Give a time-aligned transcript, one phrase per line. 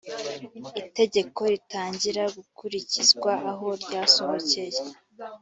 [0.81, 4.81] itegeko ritangira gukurikizwa aho ryasohokeye